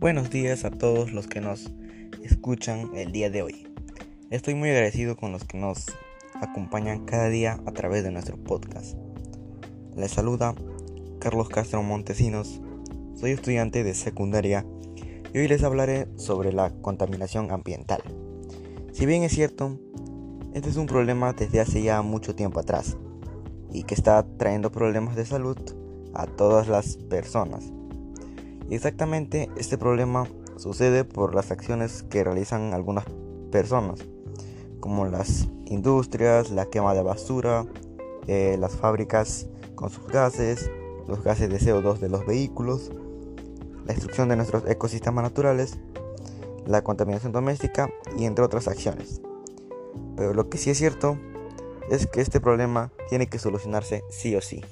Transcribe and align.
Buenos 0.00 0.30
días 0.30 0.64
a 0.64 0.70
todos 0.70 1.10
los 1.12 1.26
que 1.26 1.40
nos 1.40 1.72
escuchan 2.22 2.90
el 2.94 3.10
día 3.10 3.30
de 3.30 3.42
hoy. 3.42 3.66
Estoy 4.30 4.54
muy 4.54 4.70
agradecido 4.70 5.16
con 5.16 5.32
los 5.32 5.42
que 5.42 5.58
nos 5.58 5.86
acompañan 6.34 7.04
cada 7.04 7.28
día 7.28 7.58
a 7.66 7.72
través 7.72 8.04
de 8.04 8.12
nuestro 8.12 8.36
podcast. 8.36 8.96
Les 9.96 10.12
saluda 10.12 10.54
Carlos 11.18 11.48
Castro 11.48 11.82
Montesinos. 11.82 12.60
Soy 13.16 13.32
estudiante 13.32 13.82
de 13.82 13.92
secundaria 13.92 14.64
y 15.34 15.38
hoy 15.38 15.48
les 15.48 15.64
hablaré 15.64 16.06
sobre 16.14 16.52
la 16.52 16.70
contaminación 16.80 17.50
ambiental. 17.50 18.00
Si 18.92 19.04
bien 19.04 19.24
es 19.24 19.32
cierto, 19.32 19.80
este 20.54 20.70
es 20.70 20.76
un 20.76 20.86
problema 20.86 21.32
desde 21.32 21.58
hace 21.58 21.82
ya 21.82 22.02
mucho 22.02 22.36
tiempo 22.36 22.60
atrás 22.60 22.96
y 23.72 23.82
que 23.82 23.96
está 23.96 24.24
trayendo 24.36 24.70
problemas 24.70 25.16
de 25.16 25.26
salud 25.26 25.58
a 26.14 26.28
todas 26.28 26.68
las 26.68 26.98
personas 26.98 27.72
exactamente 28.74 29.50
este 29.56 29.78
problema 29.78 30.26
sucede 30.56 31.04
por 31.04 31.34
las 31.34 31.50
acciones 31.50 32.02
que 32.02 32.24
realizan 32.24 32.74
algunas 32.74 33.04
personas, 33.50 34.00
como 34.80 35.06
las 35.06 35.48
industrias, 35.66 36.50
la 36.50 36.66
quema 36.66 36.94
de 36.94 37.02
basura, 37.02 37.66
eh, 38.26 38.56
las 38.58 38.76
fábricas 38.76 39.46
con 39.74 39.90
sus 39.90 40.06
gases, 40.06 40.70
los 41.06 41.22
gases 41.22 41.48
de 41.48 41.58
CO2 41.58 41.98
de 41.98 42.08
los 42.08 42.26
vehículos, 42.26 42.90
la 43.86 43.94
destrucción 43.94 44.28
de 44.28 44.36
nuestros 44.36 44.68
ecosistemas 44.68 45.22
naturales, 45.22 45.78
la 46.66 46.82
contaminación 46.82 47.32
doméstica 47.32 47.88
y 48.18 48.26
entre 48.26 48.44
otras 48.44 48.68
acciones. 48.68 49.22
Pero 50.16 50.34
lo 50.34 50.50
que 50.50 50.58
sí 50.58 50.70
es 50.70 50.78
cierto 50.78 51.16
es 51.90 52.06
que 52.06 52.20
este 52.20 52.40
problema 52.40 52.92
tiene 53.08 53.28
que 53.28 53.38
solucionarse 53.38 54.04
sí 54.10 54.36
o 54.36 54.42
sí. 54.42 54.62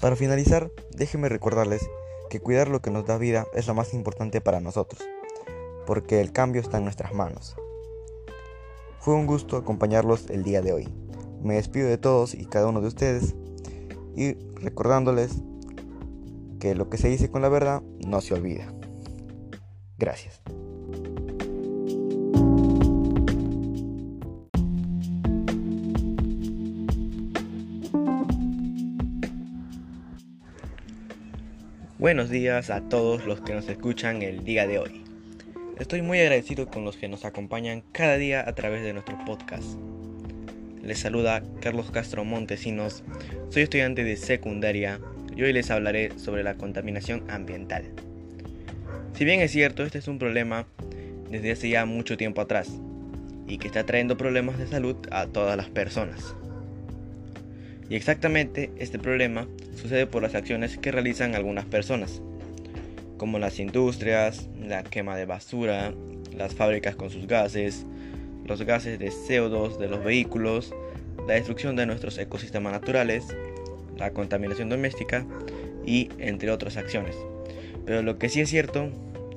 Para 0.00 0.14
finalizar, 0.14 0.70
déjenme 0.92 1.28
recordarles 1.28 1.88
que 2.30 2.40
cuidar 2.40 2.68
lo 2.68 2.80
que 2.80 2.90
nos 2.90 3.04
da 3.04 3.18
vida 3.18 3.46
es 3.52 3.66
lo 3.66 3.74
más 3.74 3.94
importante 3.94 4.40
para 4.40 4.60
nosotros, 4.60 5.02
porque 5.86 6.20
el 6.20 6.32
cambio 6.32 6.60
está 6.60 6.78
en 6.78 6.84
nuestras 6.84 7.14
manos. 7.14 7.56
Fue 9.00 9.14
un 9.14 9.26
gusto 9.26 9.56
acompañarlos 9.56 10.30
el 10.30 10.44
día 10.44 10.62
de 10.62 10.72
hoy. 10.72 10.88
Me 11.42 11.54
despido 11.54 11.88
de 11.88 11.98
todos 11.98 12.34
y 12.34 12.46
cada 12.46 12.68
uno 12.68 12.80
de 12.80 12.88
ustedes 12.88 13.34
y 14.14 14.34
recordándoles 14.60 15.32
que 16.60 16.74
lo 16.74 16.90
que 16.90 16.98
se 16.98 17.08
dice 17.08 17.30
con 17.30 17.42
la 17.42 17.48
verdad 17.48 17.82
no 18.06 18.20
se 18.20 18.34
olvida. 18.34 18.72
Gracias. 19.98 20.40
Buenos 31.98 32.30
días 32.30 32.70
a 32.70 32.80
todos 32.80 33.26
los 33.26 33.40
que 33.40 33.54
nos 33.54 33.68
escuchan 33.68 34.22
el 34.22 34.44
día 34.44 34.68
de 34.68 34.78
hoy. 34.78 35.02
Estoy 35.80 36.00
muy 36.00 36.20
agradecido 36.20 36.68
con 36.68 36.84
los 36.84 36.96
que 36.96 37.08
nos 37.08 37.24
acompañan 37.24 37.82
cada 37.90 38.16
día 38.16 38.48
a 38.48 38.54
través 38.54 38.84
de 38.84 38.92
nuestro 38.92 39.18
podcast. 39.24 39.76
Les 40.80 41.00
saluda 41.00 41.42
Carlos 41.60 41.90
Castro 41.90 42.24
Montesinos, 42.24 43.02
soy 43.50 43.64
estudiante 43.64 44.04
de 44.04 44.16
secundaria 44.16 45.00
y 45.36 45.42
hoy 45.42 45.52
les 45.52 45.72
hablaré 45.72 46.16
sobre 46.20 46.44
la 46.44 46.54
contaminación 46.54 47.28
ambiental. 47.28 47.82
Si 49.14 49.24
bien 49.24 49.40
es 49.40 49.50
cierto, 49.50 49.82
este 49.82 49.98
es 49.98 50.06
un 50.06 50.20
problema 50.20 50.68
desde 51.28 51.50
hace 51.50 51.68
ya 51.68 51.84
mucho 51.84 52.16
tiempo 52.16 52.40
atrás 52.40 52.70
y 53.48 53.58
que 53.58 53.66
está 53.66 53.84
trayendo 53.84 54.16
problemas 54.16 54.56
de 54.56 54.68
salud 54.68 54.94
a 55.10 55.26
todas 55.26 55.56
las 55.56 55.68
personas. 55.68 56.36
Y 57.88 57.96
exactamente 57.96 58.70
este 58.78 58.98
problema 58.98 59.46
sucede 59.74 60.06
por 60.06 60.22
las 60.22 60.34
acciones 60.34 60.76
que 60.76 60.92
realizan 60.92 61.34
algunas 61.34 61.64
personas, 61.64 62.20
como 63.16 63.38
las 63.38 63.58
industrias, 63.58 64.48
la 64.60 64.84
quema 64.84 65.16
de 65.16 65.24
basura, 65.24 65.94
las 66.36 66.54
fábricas 66.54 66.96
con 66.96 67.10
sus 67.10 67.26
gases, 67.26 67.86
los 68.46 68.62
gases 68.62 68.98
de 68.98 69.10
CO2 69.10 69.78
de 69.78 69.88
los 69.88 70.04
vehículos, 70.04 70.74
la 71.26 71.34
destrucción 71.34 71.76
de 71.76 71.86
nuestros 71.86 72.18
ecosistemas 72.18 72.72
naturales, 72.72 73.26
la 73.96 74.12
contaminación 74.12 74.68
doméstica 74.68 75.26
y 75.84 76.10
entre 76.18 76.50
otras 76.50 76.76
acciones. 76.76 77.16
Pero 77.86 78.02
lo 78.02 78.18
que 78.18 78.28
sí 78.28 78.40
es 78.40 78.50
cierto 78.50 78.90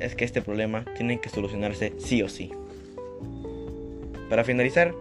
es 0.00 0.16
que 0.16 0.24
este 0.24 0.42
problema 0.42 0.84
tiene 0.96 1.20
que 1.20 1.28
solucionarse 1.28 1.92
sí 1.98 2.22
o 2.22 2.28
sí. 2.28 2.50
Para 4.28 4.44
finalizar, 4.44 4.94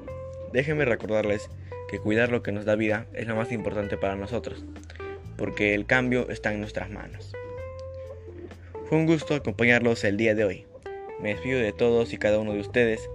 déjenme 0.53 0.85
recordarles 0.85 1.49
que 1.91 1.99
cuidar 1.99 2.31
lo 2.31 2.41
que 2.41 2.53
nos 2.53 2.63
da 2.65 2.75
vida 2.75 3.05
es 3.13 3.27
lo 3.27 3.35
más 3.35 3.51
importante 3.51 3.97
para 3.97 4.15
nosotros, 4.15 4.63
porque 5.37 5.75
el 5.75 5.85
cambio 5.85 6.29
está 6.29 6.53
en 6.53 6.61
nuestras 6.61 6.89
manos. 6.89 7.33
Fue 8.85 8.97
un 8.97 9.05
gusto 9.05 9.35
acompañarlos 9.35 10.03
el 10.05 10.17
día 10.17 10.33
de 10.33 10.45
hoy. 10.45 10.65
Me 11.21 11.29
despido 11.33 11.59
de 11.59 11.73
todos 11.73 12.13
y 12.13 12.17
cada 12.17 12.39
uno 12.39 12.53
de 12.53 12.61
ustedes 12.61 13.09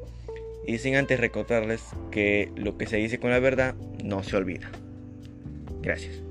y 0.66 0.78
sin 0.78 0.96
antes 0.96 1.18
recordarles 1.18 1.82
que 2.10 2.52
lo 2.54 2.76
que 2.76 2.86
se 2.86 2.98
dice 2.98 3.18
con 3.18 3.30
la 3.30 3.38
verdad 3.38 3.74
no 4.04 4.22
se 4.22 4.36
olvida. 4.36 4.70
Gracias. 5.80 6.22